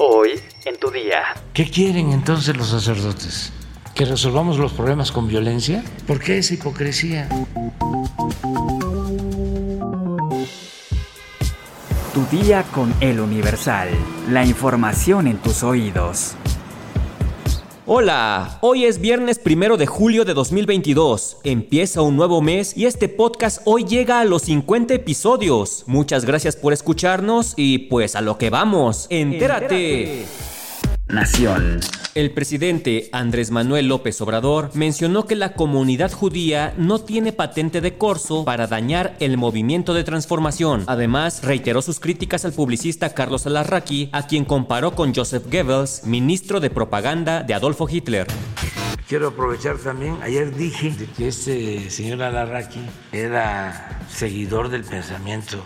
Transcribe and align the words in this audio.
Hoy 0.00 0.40
en 0.64 0.76
tu 0.78 0.92
día. 0.92 1.24
¿Qué 1.52 1.68
quieren 1.68 2.12
entonces 2.12 2.56
los 2.56 2.68
sacerdotes? 2.68 3.52
¿Que 3.96 4.04
resolvamos 4.04 4.56
los 4.56 4.72
problemas 4.72 5.10
con 5.10 5.26
violencia? 5.26 5.82
¿Por 6.06 6.20
qué 6.20 6.38
esa 6.38 6.54
hipocresía? 6.54 7.28
Tu 12.14 12.24
día 12.30 12.62
con 12.72 12.94
el 13.00 13.18
Universal. 13.18 13.88
La 14.30 14.44
información 14.44 15.26
en 15.26 15.38
tus 15.38 15.64
oídos. 15.64 16.36
Hola, 17.90 18.58
hoy 18.60 18.84
es 18.84 19.00
viernes 19.00 19.38
primero 19.38 19.78
de 19.78 19.86
julio 19.86 20.26
de 20.26 20.34
2022. 20.34 21.38
Empieza 21.42 22.02
un 22.02 22.16
nuevo 22.16 22.42
mes 22.42 22.76
y 22.76 22.84
este 22.84 23.08
podcast 23.08 23.62
hoy 23.64 23.84
llega 23.84 24.20
a 24.20 24.26
los 24.26 24.42
50 24.42 24.92
episodios. 24.92 25.84
Muchas 25.86 26.26
gracias 26.26 26.54
por 26.54 26.74
escucharnos 26.74 27.54
y 27.56 27.78
pues 27.78 28.14
a 28.14 28.20
lo 28.20 28.36
que 28.36 28.50
vamos. 28.50 29.06
Entérate. 29.08 30.26
Nación. 31.08 31.80
El 32.14 32.32
presidente 32.32 33.08
Andrés 33.12 33.50
Manuel 33.50 33.88
López 33.88 34.20
Obrador 34.20 34.70
mencionó 34.74 35.26
que 35.26 35.36
la 35.36 35.54
comunidad 35.54 36.12
judía 36.12 36.74
no 36.76 36.98
tiene 36.98 37.32
patente 37.32 37.80
de 37.80 37.96
corso 37.96 38.44
para 38.44 38.66
dañar 38.66 39.16
el 39.20 39.36
movimiento 39.38 39.94
de 39.94 40.04
transformación. 40.04 40.84
Además, 40.86 41.42
reiteró 41.42 41.80
sus 41.80 41.98
críticas 42.00 42.44
al 42.44 42.52
publicista 42.52 43.14
Carlos 43.14 43.46
Alarraqui, 43.46 44.10
a 44.12 44.26
quien 44.26 44.44
comparó 44.44 44.94
con 44.94 45.14
Joseph 45.14 45.44
Goebbels, 45.50 46.04
ministro 46.04 46.60
de 46.60 46.70
propaganda 46.70 47.42
de 47.42 47.54
Adolfo 47.54 47.88
Hitler. 47.88 48.26
Quiero 49.08 49.28
aprovechar 49.28 49.78
también, 49.78 50.18
ayer 50.22 50.54
dije 50.54 50.94
que 51.16 51.28
este 51.28 51.88
señor 51.88 52.22
Alarraqui 52.22 52.80
era 53.12 54.02
seguidor 54.10 54.68
del 54.68 54.84
pensamiento 54.84 55.64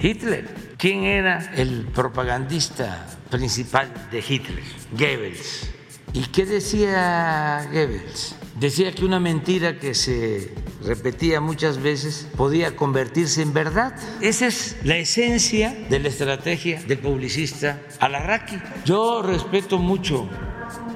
Hitler. 0.00 0.74
¿Quién 0.76 1.04
era 1.04 1.52
el 1.56 1.86
propagandista 1.86 3.06
principal 3.30 3.92
de 4.10 4.18
Hitler? 4.18 4.62
Goebbels. 4.92 5.70
¿Y 6.12 6.22
qué 6.26 6.46
decía 6.46 7.68
Goebbels? 7.72 8.34
Decía 8.58 8.92
que 8.92 9.04
una 9.04 9.20
mentira 9.20 9.78
que 9.78 9.94
se 9.94 10.52
repetía 10.84 11.40
muchas 11.40 11.80
veces 11.80 12.26
podía 12.36 12.74
convertirse 12.74 13.42
en 13.42 13.52
verdad. 13.52 13.94
Esa 14.20 14.46
es 14.46 14.76
la 14.82 14.96
esencia 14.96 15.76
de 15.88 16.00
la 16.00 16.08
estrategia 16.08 16.82
del 16.82 16.98
publicista 16.98 17.80
Alarraqui. 18.00 18.58
Yo 18.84 19.22
respeto 19.22 19.78
mucho 19.78 20.28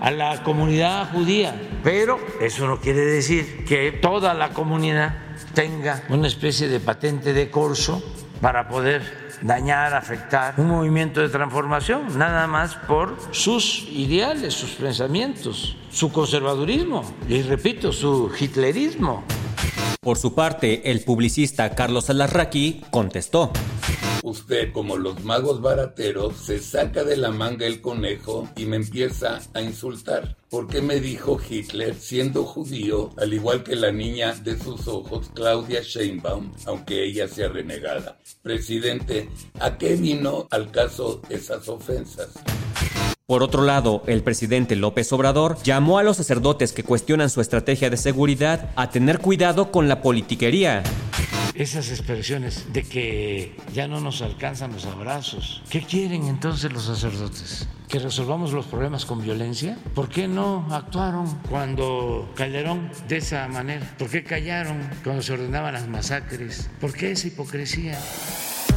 a 0.00 0.10
la 0.10 0.42
comunidad 0.42 1.12
judía, 1.12 1.54
pero 1.84 2.18
eso 2.40 2.66
no 2.66 2.80
quiere 2.80 3.04
decir 3.04 3.64
que 3.64 3.92
toda 3.92 4.34
la 4.34 4.50
comunidad 4.50 5.16
tenga 5.54 6.02
una 6.08 6.26
especie 6.28 6.68
de 6.68 6.80
patente 6.80 7.32
de 7.32 7.50
corso 7.50 8.02
para 8.42 8.68
poder 8.68 9.02
dañar, 9.40 9.94
afectar 9.94 10.54
un 10.58 10.66
movimiento 10.66 11.20
de 11.20 11.28
transformación, 11.28 12.18
nada 12.18 12.46
más 12.48 12.74
por 12.74 13.16
sus 13.30 13.86
ideales, 13.88 14.52
sus 14.52 14.72
pensamientos, 14.72 15.76
su 15.90 16.12
conservadurismo 16.12 17.04
y, 17.28 17.40
repito, 17.42 17.92
su 17.92 18.30
hitlerismo. 18.38 19.22
Por 20.00 20.18
su 20.18 20.34
parte, 20.34 20.90
el 20.90 21.02
publicista 21.02 21.70
Carlos 21.76 22.10
Alarraqui 22.10 22.82
contestó. 22.90 23.52
Usted, 24.22 24.72
como 24.72 24.96
los 24.96 25.24
magos 25.24 25.60
barateros, 25.60 26.36
se 26.36 26.60
saca 26.60 27.02
de 27.02 27.16
la 27.16 27.30
manga 27.30 27.66
el 27.66 27.80
conejo 27.80 28.48
y 28.56 28.66
me 28.66 28.76
empieza 28.76 29.40
a 29.52 29.60
insultar. 29.60 30.36
¿Por 30.48 30.68
qué 30.68 30.80
me 30.80 31.00
dijo 31.00 31.40
Hitler, 31.48 31.94
siendo 31.94 32.44
judío, 32.44 33.10
al 33.16 33.32
igual 33.34 33.64
que 33.64 33.74
la 33.74 33.90
niña 33.90 34.34
de 34.34 34.56
sus 34.56 34.86
ojos, 34.86 35.30
Claudia 35.34 35.80
Sheinbaum, 35.82 36.52
aunque 36.66 37.04
ella 37.04 37.26
sea 37.26 37.48
renegada? 37.48 38.18
Presidente, 38.42 39.28
¿a 39.58 39.76
qué 39.76 39.96
vino 39.96 40.46
al 40.50 40.70
caso 40.70 41.20
esas 41.28 41.68
ofensas? 41.68 42.30
Por 43.26 43.42
otro 43.42 43.62
lado, 43.62 44.02
el 44.06 44.22
presidente 44.22 44.76
López 44.76 45.12
Obrador 45.12 45.56
llamó 45.62 45.98
a 45.98 46.02
los 46.02 46.18
sacerdotes 46.18 46.72
que 46.72 46.84
cuestionan 46.84 47.30
su 47.30 47.40
estrategia 47.40 47.88
de 47.88 47.96
seguridad 47.96 48.70
a 48.76 48.90
tener 48.90 49.20
cuidado 49.20 49.72
con 49.72 49.88
la 49.88 50.02
politiquería. 50.02 50.82
Esas 51.54 51.90
expresiones 51.90 52.72
de 52.72 52.82
que 52.82 53.56
ya 53.74 53.86
no 53.86 54.00
nos 54.00 54.22
alcanzan 54.22 54.72
los 54.72 54.86
abrazos. 54.86 55.62
¿Qué 55.68 55.82
quieren 55.82 56.24
entonces 56.24 56.72
los 56.72 56.84
sacerdotes? 56.84 57.68
¿Que 57.88 57.98
resolvamos 57.98 58.52
los 58.52 58.64
problemas 58.66 59.04
con 59.04 59.22
violencia? 59.22 59.76
¿Por 59.94 60.08
qué 60.08 60.26
no 60.26 60.66
actuaron 60.70 61.26
cuando 61.50 62.32
Calderón 62.34 62.90
de 63.06 63.18
esa 63.18 63.46
manera? 63.48 63.94
¿Por 63.98 64.08
qué 64.08 64.24
callaron 64.24 64.78
cuando 65.04 65.22
se 65.22 65.34
ordenaban 65.34 65.74
las 65.74 65.88
masacres? 65.88 66.70
¿Por 66.80 66.94
qué 66.94 67.12
esa 67.12 67.26
hipocresía? 67.26 67.98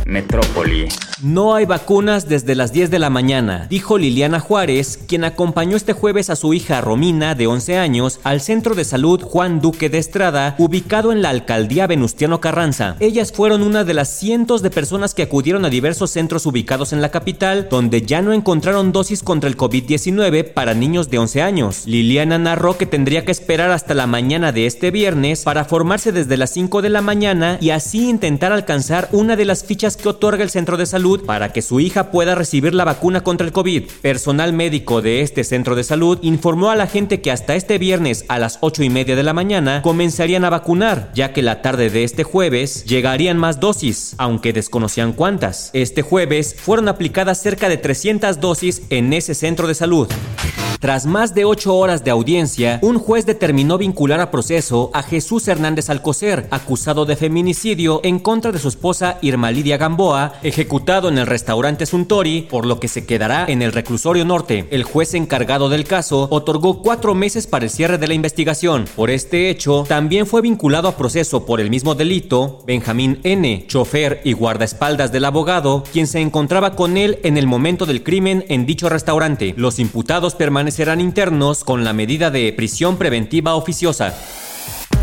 Metrópoli. 0.05 0.87
No 1.23 1.55
hay 1.55 1.65
vacunas 1.65 2.29
desde 2.29 2.55
las 2.55 2.71
10 2.71 2.91
de 2.91 2.99
la 2.99 3.09
mañana, 3.09 3.67
dijo 3.69 3.97
Liliana 3.97 4.39
Juárez, 4.39 4.99
quien 5.07 5.23
acompañó 5.23 5.75
este 5.75 5.93
jueves 5.93 6.29
a 6.29 6.35
su 6.35 6.53
hija 6.53 6.81
Romina, 6.81 7.33
de 7.33 7.47
11 7.47 7.77
años, 7.77 8.19
al 8.23 8.41
Centro 8.41 8.75
de 8.75 8.85
Salud 8.85 9.21
Juan 9.23 9.61
Duque 9.61 9.89
de 9.89 9.97
Estrada, 9.97 10.55
ubicado 10.59 11.11
en 11.11 11.21
la 11.21 11.29
alcaldía 11.29 11.87
Venustiano 11.87 12.41
Carranza. 12.41 12.97
Ellas 12.99 13.31
fueron 13.31 13.63
una 13.63 13.83
de 13.83 13.93
las 13.93 14.09
cientos 14.09 14.61
de 14.61 14.69
personas 14.69 15.15
que 15.15 15.23
acudieron 15.23 15.65
a 15.65 15.69
diversos 15.69 16.11
centros 16.11 16.45
ubicados 16.45 16.93
en 16.93 17.01
la 17.01 17.09
capital, 17.09 17.67
donde 17.71 18.03
ya 18.03 18.21
no 18.21 18.33
encontraron 18.33 18.91
dosis 18.91 19.23
contra 19.23 19.49
el 19.49 19.57
COVID-19 19.57 20.53
para 20.53 20.73
niños 20.73 21.09
de 21.09 21.17
11 21.17 21.41
años. 21.41 21.83
Liliana 21.87 22.37
narró 22.37 22.77
que 22.77 22.85
tendría 22.85 23.25
que 23.25 23.31
esperar 23.31 23.71
hasta 23.71 23.93
la 23.93 24.05
mañana 24.05 24.51
de 24.51 24.67
este 24.67 24.91
viernes 24.91 25.43
para 25.43 25.65
formarse 25.65 26.11
desde 26.11 26.37
las 26.37 26.51
5 26.51 26.81
de 26.81 26.89
la 26.89 27.01
mañana 27.01 27.57
y 27.59 27.71
así 27.71 28.09
intentar 28.09 28.51
alcanzar 28.51 29.09
una 29.11 29.35
de 29.35 29.45
las 29.45 29.63
fichas 29.63 29.94
que 29.95 30.09
otorga 30.09 30.43
el 30.43 30.49
centro 30.49 30.77
de 30.77 30.85
salud 30.85 31.25
para 31.25 31.51
que 31.51 31.61
su 31.61 31.79
hija 31.79 32.11
pueda 32.11 32.35
recibir 32.35 32.73
la 32.73 32.83
vacuna 32.83 33.23
contra 33.23 33.45
el 33.45 33.53
COVID. 33.53 33.83
Personal 34.01 34.53
médico 34.53 35.01
de 35.01 35.21
este 35.21 35.43
centro 35.43 35.75
de 35.75 35.83
salud 35.83 36.19
informó 36.21 36.69
a 36.69 36.75
la 36.75 36.87
gente 36.87 37.21
que 37.21 37.31
hasta 37.31 37.55
este 37.55 37.77
viernes 37.77 38.25
a 38.27 38.39
las 38.39 38.57
8 38.61 38.83
y 38.83 38.89
media 38.89 39.15
de 39.15 39.23
la 39.23 39.33
mañana 39.33 39.81
comenzarían 39.81 40.45
a 40.45 40.49
vacunar, 40.49 41.11
ya 41.13 41.33
que 41.33 41.41
la 41.41 41.61
tarde 41.61 41.89
de 41.89 42.03
este 42.03 42.23
jueves 42.23 42.85
llegarían 42.85 43.37
más 43.37 43.59
dosis, 43.59 44.15
aunque 44.17 44.53
desconocían 44.53 45.13
cuántas. 45.13 45.69
Este 45.73 46.01
jueves 46.01 46.55
fueron 46.57 46.87
aplicadas 46.87 47.41
cerca 47.41 47.69
de 47.69 47.77
300 47.77 48.39
dosis 48.39 48.83
en 48.89 49.13
ese 49.13 49.35
centro 49.35 49.67
de 49.67 49.75
salud. 49.75 50.07
Tras 50.79 51.05
más 51.07 51.33
de 51.33 51.45
ocho 51.45 51.75
horas 51.75 52.03
de 52.03 52.11
audiencia, 52.11 52.79
un 52.83 52.99
juez 52.99 53.25
determinó 53.25 53.77
vincular 53.77 54.19
a 54.19 54.29
proceso 54.29 54.91
a 54.93 55.01
Jesús 55.01 55.47
Hernández 55.47 55.89
Alcocer, 55.89 56.47
acusado 56.51 57.05
de 57.05 57.15
feminicidio 57.15 58.01
en 58.03 58.19
contra 58.19 58.51
de 58.51 58.59
su 58.59 58.67
esposa 58.67 59.17
Irma 59.21 59.49
Lidia 59.49 59.77
Gamboa, 59.85 60.33
ejecutado 60.41 61.09
en 61.09 61.19
el 61.19 61.27
restaurante 61.27 61.85
Suntory, 61.85 62.41
por 62.49 62.65
lo 62.65 62.79
que 62.79 62.87
se 62.87 63.05
quedará 63.05 63.45
en 63.47 63.61
el 63.61 63.71
reclusorio 63.71 64.25
norte. 64.25 64.67
El 64.71 64.83
juez 64.83 65.13
encargado 65.13 65.69
del 65.69 65.83
caso 65.83 66.27
otorgó 66.31 66.81
cuatro 66.81 67.13
meses 67.13 67.45
para 67.45 67.65
el 67.65 67.69
cierre 67.69 67.99
de 67.99 68.07
la 68.07 68.15
investigación. 68.15 68.85
Por 68.95 69.11
este 69.11 69.51
hecho, 69.51 69.85
también 69.87 70.25
fue 70.25 70.41
vinculado 70.41 70.87
a 70.87 70.97
proceso 70.97 71.45
por 71.45 71.61
el 71.61 71.69
mismo 71.69 71.93
delito 71.93 72.63
Benjamín 72.65 73.19
N., 73.21 73.65
chofer 73.67 74.21
y 74.23 74.33
guardaespaldas 74.33 75.11
del 75.11 75.25
abogado, 75.25 75.83
quien 75.93 76.07
se 76.07 76.19
encontraba 76.19 76.75
con 76.75 76.97
él 76.97 77.19
en 77.21 77.37
el 77.37 77.45
momento 77.45 77.85
del 77.85 78.01
crimen 78.01 78.43
en 78.49 78.65
dicho 78.65 78.89
restaurante. 78.89 79.53
Los 79.55 79.77
imputados 79.77 80.33
permanecerán 80.33 80.99
internos 80.99 81.63
con 81.63 81.83
la 81.83 81.93
medida 81.93 82.31
de 82.31 82.51
prisión 82.53 82.97
preventiva 82.97 83.53
oficiosa. 83.53 84.15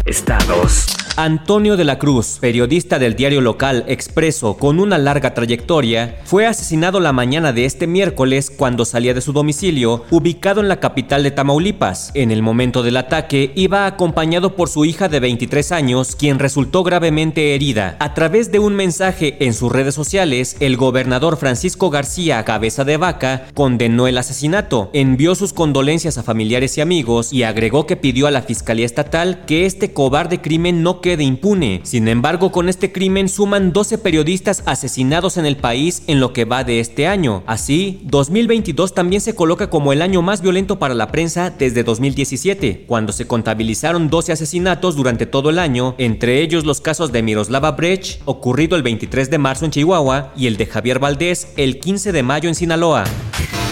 Estados. 0.04 0.86
Antonio 1.16 1.76
de 1.76 1.84
la 1.84 1.98
Cruz, 1.98 2.38
periodista 2.40 2.98
del 2.98 3.14
diario 3.14 3.42
local 3.42 3.84
Expreso 3.86 4.56
con 4.56 4.80
una 4.80 4.96
larga 4.96 5.34
trayectoria, 5.34 6.16
fue 6.24 6.46
asesinado 6.46 7.00
la 7.00 7.12
mañana 7.12 7.52
de 7.52 7.66
este 7.66 7.86
miércoles 7.86 8.50
cuando 8.50 8.86
salía 8.86 9.12
de 9.12 9.20
su 9.20 9.34
domicilio, 9.34 10.04
ubicado 10.10 10.62
en 10.62 10.68
la 10.68 10.80
capital 10.80 11.22
de 11.22 11.30
Tamaulipas. 11.30 12.12
En 12.14 12.30
el 12.30 12.40
momento 12.40 12.82
del 12.82 12.96
ataque 12.96 13.52
iba 13.54 13.86
acompañado 13.86 14.56
por 14.56 14.70
su 14.70 14.86
hija 14.86 15.08
de 15.08 15.20
23 15.20 15.70
años, 15.72 16.16
quien 16.16 16.38
resultó 16.38 16.82
gravemente 16.82 17.54
herida. 17.54 17.96
A 18.00 18.14
través 18.14 18.50
de 18.50 18.58
un 18.58 18.74
mensaje 18.74 19.36
en 19.44 19.52
sus 19.52 19.70
redes 19.70 19.94
sociales, 19.94 20.56
el 20.60 20.78
gobernador 20.78 21.36
Francisco 21.36 21.90
García 21.90 22.42
Cabeza 22.44 22.84
de 22.84 22.96
Vaca 22.96 23.48
condenó 23.52 24.06
el 24.06 24.16
asesinato, 24.16 24.88
envió 24.94 25.34
sus 25.34 25.52
condolencias 25.52 26.16
a 26.16 26.22
familiares 26.22 26.78
y 26.78 26.80
amigos 26.80 27.34
y 27.34 27.42
agregó 27.42 27.86
que 27.86 27.96
pidió 27.96 28.26
a 28.26 28.30
la 28.30 28.42
Fiscalía 28.42 28.86
Estatal 28.86 29.44
que 29.44 29.66
este 29.66 29.91
cobarde 29.92 30.40
crimen 30.40 30.82
no 30.82 31.00
quede 31.00 31.24
impune. 31.24 31.80
Sin 31.84 32.08
embargo, 32.08 32.52
con 32.52 32.68
este 32.68 32.92
crimen 32.92 33.28
suman 33.28 33.72
12 33.72 33.98
periodistas 33.98 34.62
asesinados 34.66 35.36
en 35.36 35.46
el 35.46 35.56
país 35.56 36.02
en 36.06 36.20
lo 36.20 36.32
que 36.32 36.44
va 36.44 36.64
de 36.64 36.80
este 36.80 37.06
año. 37.06 37.42
Así, 37.46 38.00
2022 38.04 38.94
también 38.94 39.20
se 39.20 39.34
coloca 39.34 39.70
como 39.70 39.92
el 39.92 40.02
año 40.02 40.22
más 40.22 40.42
violento 40.42 40.78
para 40.78 40.94
la 40.94 41.10
prensa 41.10 41.50
desde 41.50 41.84
2017, 41.84 42.84
cuando 42.86 43.12
se 43.12 43.26
contabilizaron 43.26 44.10
12 44.10 44.32
asesinatos 44.32 44.96
durante 44.96 45.26
todo 45.26 45.50
el 45.50 45.58
año, 45.58 45.94
entre 45.98 46.40
ellos 46.40 46.64
los 46.64 46.80
casos 46.80 47.12
de 47.12 47.22
Miroslava 47.22 47.72
Brecht, 47.72 48.20
ocurrido 48.24 48.76
el 48.76 48.82
23 48.82 49.30
de 49.30 49.38
marzo 49.38 49.64
en 49.64 49.70
Chihuahua, 49.70 50.32
y 50.36 50.46
el 50.46 50.56
de 50.56 50.66
Javier 50.66 50.98
Valdés 50.98 51.52
el 51.56 51.78
15 51.78 52.12
de 52.12 52.22
mayo 52.22 52.48
en 52.48 52.54
Sinaloa. 52.54 53.04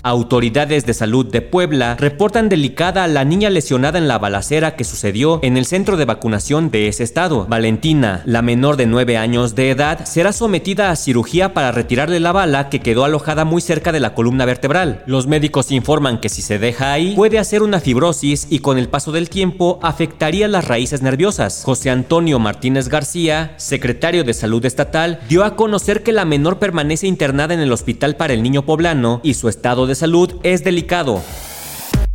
Autoridades 0.02 0.86
de 0.86 0.94
salud 0.94 1.26
de 1.26 1.42
Puebla 1.42 1.96
reportan 1.96 2.48
delicada 2.48 3.04
a 3.04 3.08
la 3.08 3.24
niña 3.24 3.50
lesionada 3.50 3.98
en 3.98 4.08
la 4.08 4.18
balacera 4.18 4.74
que 4.74 4.84
sucedió 4.84 5.40
en 5.42 5.58
el 5.58 5.66
centro 5.66 5.98
de 5.98 6.06
vacunación 6.06 6.70
de 6.70 6.88
ese 6.88 7.02
estado. 7.02 7.44
Valentina, 7.46 8.22
la 8.24 8.40
menor 8.40 8.78
de 8.78 8.86
9 8.86 9.18
años 9.18 9.54
de 9.54 9.70
edad, 9.70 10.06
será 10.06 10.32
sometida 10.32 10.90
a 10.90 10.96
cirugía 10.96 11.52
para 11.52 11.70
retirarle 11.70 12.18
la 12.18 12.32
bala 12.32 12.70
que 12.70 12.80
quedó 12.80 13.04
alojada 13.04 13.44
muy 13.44 13.60
cerca 13.60 13.92
de 13.92 14.00
la 14.00 14.14
columna 14.14 14.46
vertebral. 14.46 15.02
Los 15.04 15.26
médicos 15.26 15.70
informan 15.70 16.18
que 16.18 16.30
si 16.30 16.40
se 16.40 16.58
deja 16.58 16.92
ahí, 16.92 17.14
puede 17.14 17.38
hacer 17.38 17.62
una 17.62 17.80
fibrosis 17.80 18.46
y 18.48 18.60
con 18.60 18.78
el 18.78 18.88
paso 18.88 19.12
del 19.12 19.28
tiempo 19.28 19.78
afectaría 19.82 20.48
las 20.48 20.66
raíces 20.66 21.02
nerviosas. 21.02 21.62
José 21.62 21.90
Antonio 21.90 22.38
Martínez 22.38 22.88
García, 22.88 23.52
secretario 23.58 24.24
de 24.24 24.32
Salud 24.32 24.64
Estatal, 24.64 25.20
dio 25.28 25.44
a 25.44 25.56
conocer 25.56 26.02
que 26.02 26.12
la 26.12 26.24
menor 26.24 26.58
permanece 26.58 27.06
internada 27.06 27.52
en 27.52 27.60
el 27.60 27.72
Hospital 27.72 28.16
para 28.16 28.32
el 28.32 28.42
Niño 28.42 28.62
Poblano 28.62 29.20
y 29.22 29.34
su 29.34 29.50
estado 29.50 29.86
de 29.86 29.89
salud 29.94 30.34
es 30.42 30.64
delicado. 30.64 31.22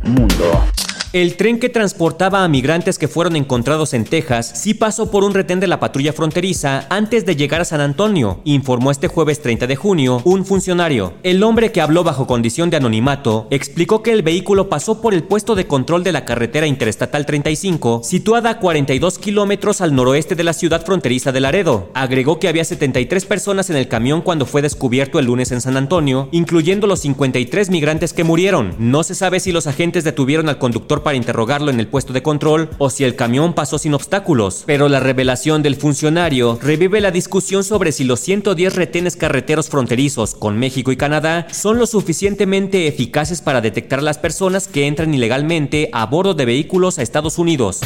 Mundo. 0.02 0.75
El 1.16 1.38
tren 1.38 1.58
que 1.58 1.70
transportaba 1.70 2.44
a 2.44 2.48
migrantes 2.48 2.98
que 2.98 3.08
fueron 3.08 3.36
encontrados 3.36 3.94
en 3.94 4.04
Texas 4.04 4.52
sí 4.54 4.74
pasó 4.74 5.10
por 5.10 5.24
un 5.24 5.32
retén 5.32 5.60
de 5.60 5.66
la 5.66 5.80
patrulla 5.80 6.12
fronteriza 6.12 6.84
antes 6.90 7.24
de 7.24 7.36
llegar 7.36 7.62
a 7.62 7.64
San 7.64 7.80
Antonio, 7.80 8.42
informó 8.44 8.90
este 8.90 9.08
jueves 9.08 9.40
30 9.40 9.66
de 9.66 9.76
junio 9.76 10.20
un 10.26 10.44
funcionario. 10.44 11.14
El 11.22 11.42
hombre 11.42 11.72
que 11.72 11.80
habló 11.80 12.04
bajo 12.04 12.26
condición 12.26 12.68
de 12.68 12.76
anonimato 12.76 13.46
explicó 13.48 14.02
que 14.02 14.12
el 14.12 14.20
vehículo 14.20 14.68
pasó 14.68 15.00
por 15.00 15.14
el 15.14 15.22
puesto 15.22 15.54
de 15.54 15.66
control 15.66 16.04
de 16.04 16.12
la 16.12 16.26
carretera 16.26 16.66
interestatal 16.66 17.24
35, 17.24 18.02
situada 18.04 18.50
a 18.50 18.58
42 18.58 19.18
kilómetros 19.18 19.80
al 19.80 19.94
noroeste 19.94 20.34
de 20.34 20.44
la 20.44 20.52
ciudad 20.52 20.84
fronteriza 20.84 21.32
de 21.32 21.40
Laredo. 21.40 21.88
Agregó 21.94 22.38
que 22.38 22.48
había 22.48 22.62
73 22.66 23.24
personas 23.24 23.70
en 23.70 23.76
el 23.76 23.88
camión 23.88 24.20
cuando 24.20 24.44
fue 24.44 24.60
descubierto 24.60 25.18
el 25.18 25.24
lunes 25.24 25.50
en 25.50 25.62
San 25.62 25.78
Antonio, 25.78 26.28
incluyendo 26.30 26.86
los 26.86 27.00
53 27.00 27.70
migrantes 27.70 28.12
que 28.12 28.22
murieron. 28.22 28.74
No 28.78 29.02
se 29.02 29.14
sabe 29.14 29.40
si 29.40 29.50
los 29.50 29.66
agentes 29.66 30.04
detuvieron 30.04 30.50
al 30.50 30.58
conductor 30.58 31.05
para 31.06 31.16
interrogarlo 31.16 31.70
en 31.70 31.78
el 31.78 31.86
puesto 31.86 32.12
de 32.12 32.24
control 32.24 32.68
o 32.78 32.90
si 32.90 33.04
el 33.04 33.14
camión 33.14 33.54
pasó 33.54 33.78
sin 33.78 33.94
obstáculos, 33.94 34.64
pero 34.66 34.88
la 34.88 34.98
revelación 34.98 35.62
del 35.62 35.76
funcionario 35.76 36.58
revive 36.60 37.00
la 37.00 37.12
discusión 37.12 37.62
sobre 37.62 37.92
si 37.92 38.02
los 38.02 38.18
110 38.18 38.74
retenes 38.74 39.14
carreteros 39.14 39.68
fronterizos 39.68 40.34
con 40.34 40.58
México 40.58 40.90
y 40.90 40.96
Canadá 40.96 41.46
son 41.52 41.78
lo 41.78 41.86
suficientemente 41.86 42.88
eficaces 42.88 43.40
para 43.40 43.60
detectar 43.60 44.00
a 44.00 44.02
las 44.02 44.18
personas 44.18 44.66
que 44.66 44.88
entran 44.88 45.14
ilegalmente 45.14 45.90
a 45.92 46.06
bordo 46.06 46.34
de 46.34 46.44
vehículos 46.44 46.98
a 46.98 47.02
Estados 47.02 47.38
Unidos. 47.38 47.82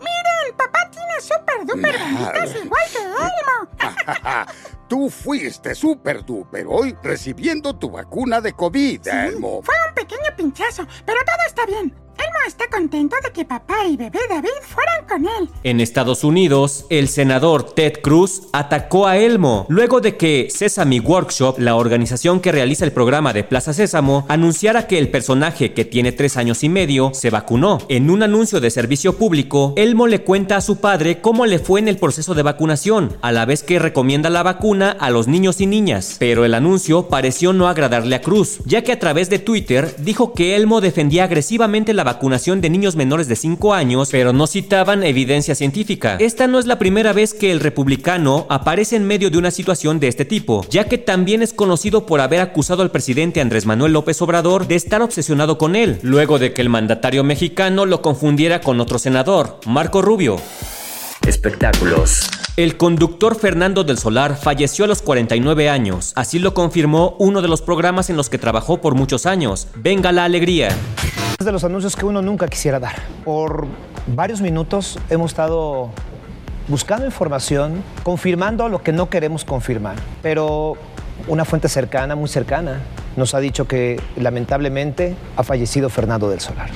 Miren, 0.00 0.54
papá 0.54 0.90
tiene 0.90 1.22
súper 1.22 1.64
duper 1.66 1.98
bonitas 2.02 2.54
igual 2.62 2.82
que 2.92 2.98
Elmo. 2.98 4.46
Tú 4.90 5.08
fuiste 5.08 5.74
súper 5.74 6.22
duper 6.22 6.66
hoy 6.68 6.94
recibiendo 7.02 7.74
tu 7.74 7.92
vacuna 7.92 8.42
de 8.42 8.52
COVID, 8.52 9.08
Elmo. 9.08 9.62
Fue 9.62 9.74
un 9.88 9.94
pequeño 9.94 10.36
pinchazo, 10.36 10.86
pero 11.06 11.18
todo 11.24 11.46
está 11.48 11.64
bien. 11.64 12.01
Elmo 12.32 12.48
está 12.48 12.68
contento 12.70 13.16
de 13.22 13.30
que 13.30 13.44
papá 13.44 13.84
y 13.86 13.96
bebé 13.96 14.18
David 14.28 14.48
fueran 14.62 15.06
con 15.08 15.26
él. 15.26 15.50
En 15.64 15.80
Estados 15.80 16.24
Unidos, 16.24 16.86
el 16.88 17.08
senador 17.08 17.74
Ted 17.74 18.00
Cruz 18.02 18.44
atacó 18.52 19.06
a 19.06 19.18
Elmo 19.18 19.66
luego 19.68 20.00
de 20.00 20.16
que 20.16 20.48
Sesame 20.50 21.00
Workshop, 21.00 21.58
la 21.58 21.76
organización 21.76 22.40
que 22.40 22.52
realiza 22.52 22.84
el 22.84 22.92
programa 22.92 23.32
de 23.32 23.44
Plaza 23.44 23.72
Sésamo, 23.72 24.24
anunciara 24.28 24.86
que 24.86 24.98
el 24.98 25.10
personaje 25.10 25.74
que 25.74 25.84
tiene 25.84 26.12
tres 26.12 26.36
años 26.36 26.64
y 26.64 26.68
medio 26.68 27.10
se 27.12 27.30
vacunó. 27.30 27.78
En 27.88 28.08
un 28.08 28.22
anuncio 28.22 28.60
de 28.60 28.70
servicio 28.70 29.18
público, 29.18 29.74
Elmo 29.76 30.06
le 30.06 30.22
cuenta 30.22 30.56
a 30.56 30.62
su 30.62 30.76
padre 30.76 31.20
cómo 31.20 31.44
le 31.44 31.58
fue 31.58 31.80
en 31.80 31.88
el 31.88 31.98
proceso 31.98 32.34
de 32.34 32.42
vacunación, 32.42 33.16
a 33.20 33.32
la 33.32 33.44
vez 33.44 33.62
que 33.62 33.78
recomienda 33.78 34.30
la 34.30 34.42
vacuna 34.42 34.90
a 34.90 35.10
los 35.10 35.28
niños 35.28 35.60
y 35.60 35.66
niñas. 35.66 36.16
Pero 36.18 36.44
el 36.44 36.54
anuncio 36.54 37.08
pareció 37.08 37.52
no 37.52 37.68
agradarle 37.68 38.16
a 38.16 38.22
Cruz, 38.22 38.60
ya 38.64 38.82
que 38.82 38.92
a 38.92 38.98
través 38.98 39.28
de 39.28 39.38
Twitter 39.38 39.94
dijo 39.98 40.32
que 40.32 40.56
Elmo 40.56 40.80
defendía 40.80 41.24
agresivamente 41.24 41.92
la 41.92 42.04
vacunación 42.22 42.60
de 42.60 42.70
niños 42.70 42.94
menores 42.94 43.26
de 43.26 43.34
5 43.34 43.74
años, 43.74 44.10
pero 44.12 44.32
no 44.32 44.46
citaban 44.46 45.02
evidencia 45.02 45.56
científica. 45.56 46.18
Esta 46.20 46.46
no 46.46 46.60
es 46.60 46.66
la 46.66 46.78
primera 46.78 47.12
vez 47.12 47.34
que 47.34 47.50
el 47.50 47.58
republicano 47.58 48.46
aparece 48.48 48.94
en 48.94 49.08
medio 49.08 49.28
de 49.28 49.38
una 49.38 49.50
situación 49.50 49.98
de 49.98 50.06
este 50.06 50.24
tipo, 50.24 50.64
ya 50.70 50.84
que 50.84 50.98
también 50.98 51.42
es 51.42 51.52
conocido 51.52 52.06
por 52.06 52.20
haber 52.20 52.40
acusado 52.40 52.82
al 52.82 52.92
presidente 52.92 53.40
Andrés 53.40 53.66
Manuel 53.66 53.94
López 53.94 54.22
Obrador 54.22 54.68
de 54.68 54.76
estar 54.76 55.02
obsesionado 55.02 55.58
con 55.58 55.74
él, 55.74 55.98
luego 56.02 56.38
de 56.38 56.52
que 56.52 56.62
el 56.62 56.68
mandatario 56.68 57.24
mexicano 57.24 57.86
lo 57.86 58.02
confundiera 58.02 58.60
con 58.60 58.80
otro 58.80 59.00
senador, 59.00 59.58
Marco 59.66 60.00
Rubio. 60.00 60.36
Espectáculos. 61.26 62.30
El 62.56 62.76
conductor 62.76 63.34
Fernando 63.34 63.82
del 63.82 63.98
Solar 63.98 64.38
falleció 64.40 64.84
a 64.84 64.88
los 64.88 65.02
49 65.02 65.68
años, 65.68 66.12
así 66.14 66.38
lo 66.38 66.54
confirmó 66.54 67.16
uno 67.18 67.42
de 67.42 67.48
los 67.48 67.62
programas 67.62 68.10
en 68.10 68.16
los 68.16 68.30
que 68.30 68.38
trabajó 68.38 68.80
por 68.80 68.94
muchos 68.94 69.26
años, 69.26 69.66
Venga 69.74 70.12
la 70.12 70.24
Alegría. 70.24 70.68
Es 71.42 71.46
de 71.46 71.50
los 71.50 71.64
anuncios 71.64 71.96
que 71.96 72.06
uno 72.06 72.22
nunca 72.22 72.46
quisiera 72.46 72.78
dar. 72.78 72.94
Por 73.24 73.66
varios 74.06 74.40
minutos 74.40 74.96
hemos 75.10 75.32
estado 75.32 75.90
buscando 76.68 77.04
información, 77.04 77.82
confirmando 78.04 78.68
lo 78.68 78.80
que 78.80 78.92
no 78.92 79.10
queremos 79.10 79.44
confirmar, 79.44 79.96
pero 80.22 80.74
una 81.26 81.44
fuente 81.44 81.68
cercana, 81.68 82.14
muy 82.14 82.28
cercana, 82.28 82.80
nos 83.16 83.34
ha 83.34 83.40
dicho 83.40 83.66
que 83.66 84.00
lamentablemente 84.14 85.16
ha 85.36 85.42
fallecido 85.42 85.90
Fernando 85.90 86.30
del 86.30 86.38
Solar. 86.38 86.70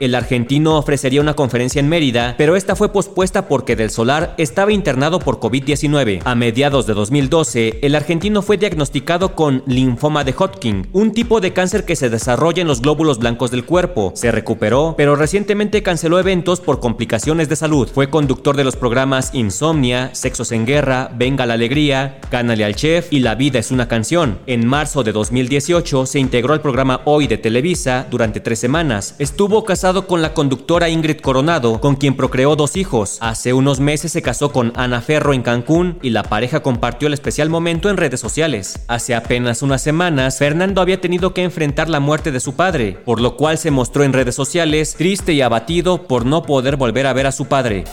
El 0.00 0.16
argentino 0.16 0.76
ofrecería 0.76 1.20
una 1.20 1.34
conferencia 1.34 1.78
en 1.78 1.88
Mérida, 1.88 2.34
pero 2.36 2.56
esta 2.56 2.74
fue 2.74 2.92
pospuesta 2.92 3.46
porque 3.46 3.76
Del 3.76 3.90
Solar 3.90 4.34
estaba 4.38 4.72
internado 4.72 5.20
por 5.20 5.38
COVID-19. 5.38 6.22
A 6.24 6.34
mediados 6.34 6.88
de 6.88 6.94
2012, 6.94 7.78
el 7.80 7.94
argentino 7.94 8.42
fue 8.42 8.56
diagnosticado 8.56 9.36
con 9.36 9.62
linfoma 9.68 10.24
de 10.24 10.34
Hodgkin, 10.36 10.88
un 10.92 11.12
tipo 11.12 11.40
de 11.40 11.52
cáncer 11.52 11.84
que 11.84 11.94
se 11.94 12.10
desarrolla 12.10 12.60
en 12.60 12.66
los 12.66 12.82
glóbulos 12.82 13.20
blancos 13.20 13.52
del 13.52 13.64
cuerpo. 13.64 14.10
Se 14.16 14.32
recuperó, 14.32 14.94
pero 14.96 15.14
recientemente 15.14 15.84
canceló 15.84 16.18
eventos 16.18 16.60
por 16.60 16.80
complicaciones 16.80 17.48
de 17.48 17.54
salud. 17.54 17.88
Fue 17.88 18.10
conductor 18.10 18.56
de 18.56 18.64
los 18.64 18.74
programas 18.74 19.32
Insomnia, 19.32 20.12
Sexos 20.12 20.50
en 20.50 20.66
Guerra, 20.66 21.12
Venga 21.14 21.46
la 21.46 21.54
Alegría, 21.54 22.18
Gánale 22.32 22.64
al 22.64 22.74
Chef 22.74 23.12
y 23.12 23.20
La 23.20 23.36
Vida 23.36 23.60
es 23.60 23.70
una 23.70 23.86
canción. 23.86 24.40
En 24.46 24.66
marzo 24.66 25.04
de 25.04 25.12
2018 25.12 26.06
se 26.06 26.18
integró 26.18 26.52
al 26.52 26.62
programa 26.62 27.00
Hoy 27.04 27.28
de 27.28 27.38
Televisa 27.38 28.08
durante 28.10 28.40
tres 28.40 28.58
semanas. 28.58 29.14
Estuvo 29.20 29.62
casado 29.64 29.83
con 29.84 30.22
la 30.22 30.32
conductora 30.32 30.88
Ingrid 30.88 31.20
Coronado, 31.20 31.78
con 31.78 31.96
quien 31.96 32.16
procreó 32.16 32.56
dos 32.56 32.74
hijos. 32.74 33.18
Hace 33.20 33.52
unos 33.52 33.80
meses 33.80 34.12
se 34.12 34.22
casó 34.22 34.50
con 34.50 34.72
Ana 34.76 35.02
Ferro 35.02 35.34
en 35.34 35.42
Cancún 35.42 35.98
y 36.00 36.08
la 36.08 36.22
pareja 36.22 36.60
compartió 36.60 37.06
el 37.06 37.12
especial 37.12 37.50
momento 37.50 37.90
en 37.90 37.98
redes 37.98 38.18
sociales. 38.18 38.80
Hace 38.88 39.14
apenas 39.14 39.60
unas 39.60 39.82
semanas, 39.82 40.38
Fernando 40.38 40.80
había 40.80 41.02
tenido 41.02 41.34
que 41.34 41.42
enfrentar 41.42 41.90
la 41.90 42.00
muerte 42.00 42.32
de 42.32 42.40
su 42.40 42.54
padre, 42.54 42.96
por 43.04 43.20
lo 43.20 43.36
cual 43.36 43.58
se 43.58 43.70
mostró 43.70 44.04
en 44.04 44.14
redes 44.14 44.34
sociales 44.34 44.94
triste 44.96 45.34
y 45.34 45.42
abatido 45.42 46.08
por 46.08 46.24
no 46.24 46.44
poder 46.44 46.76
volver 46.76 47.06
a 47.06 47.12
ver 47.12 47.26
a 47.26 47.32
su 47.32 47.44
padre. 47.44 47.84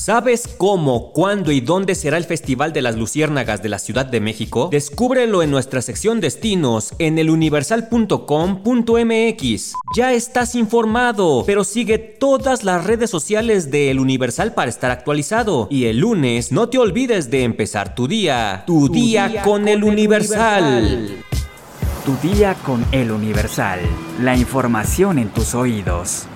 ¿Sabes 0.00 0.48
cómo, 0.56 1.12
cuándo 1.12 1.52
y 1.52 1.60
dónde 1.60 1.94
será 1.94 2.16
el 2.16 2.24
Festival 2.24 2.72
de 2.72 2.80
las 2.80 2.96
Luciérnagas 2.96 3.62
de 3.62 3.68
la 3.68 3.78
Ciudad 3.78 4.06
de 4.06 4.18
México? 4.18 4.70
Descúbrelo 4.72 5.42
en 5.42 5.50
nuestra 5.50 5.82
sección 5.82 6.22
Destinos 6.22 6.94
en 6.98 7.18
eluniversal.com.mx. 7.18 9.74
Ya 9.94 10.14
estás 10.14 10.54
informado, 10.54 11.44
pero 11.44 11.64
sigue 11.64 11.98
todas 11.98 12.64
las 12.64 12.86
redes 12.86 13.10
sociales 13.10 13.70
de 13.70 13.90
El 13.90 14.00
Universal 14.00 14.54
para 14.54 14.70
estar 14.70 14.90
actualizado. 14.90 15.68
Y 15.70 15.84
el 15.84 15.98
lunes 15.98 16.50
no 16.50 16.70
te 16.70 16.78
olvides 16.78 17.30
de 17.30 17.44
empezar 17.44 17.94
tu 17.94 18.08
día. 18.08 18.64
Tu, 18.66 18.88
día, 18.88 19.42
con, 19.42 19.68
El 19.68 19.84
Universal. 19.84 21.10
Tu 22.06 22.16
día 22.26 22.54
con 22.64 22.86
El 22.90 23.10
Universal. 23.10 23.80
La 24.18 24.34
información 24.34 25.18
en 25.18 25.28
tus 25.28 25.54
oídos. 25.54 26.26